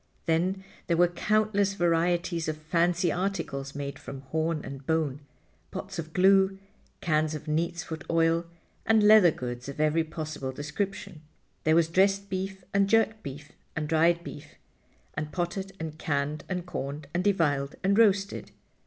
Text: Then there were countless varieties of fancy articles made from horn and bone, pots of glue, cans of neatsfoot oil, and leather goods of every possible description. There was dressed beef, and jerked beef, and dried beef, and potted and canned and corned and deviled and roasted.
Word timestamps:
Then 0.25 0.63
there 0.87 0.97
were 0.97 1.07
countless 1.07 1.75
varieties 1.75 2.47
of 2.47 2.57
fancy 2.57 3.11
articles 3.11 3.75
made 3.75 3.99
from 3.99 4.21
horn 4.21 4.65
and 4.65 4.83
bone, 4.83 5.19
pots 5.69 5.99
of 5.99 6.11
glue, 6.11 6.57
cans 7.01 7.35
of 7.35 7.43
neatsfoot 7.45 8.03
oil, 8.09 8.47
and 8.83 9.03
leather 9.03 9.29
goods 9.29 9.69
of 9.69 9.79
every 9.79 10.03
possible 10.03 10.51
description. 10.51 11.21
There 11.65 11.75
was 11.75 11.87
dressed 11.87 12.31
beef, 12.31 12.63
and 12.73 12.89
jerked 12.89 13.21
beef, 13.21 13.51
and 13.75 13.87
dried 13.87 14.23
beef, 14.23 14.55
and 15.13 15.31
potted 15.31 15.73
and 15.79 15.99
canned 15.99 16.45
and 16.49 16.65
corned 16.65 17.05
and 17.13 17.23
deviled 17.23 17.75
and 17.83 17.95
roasted. 17.95 18.49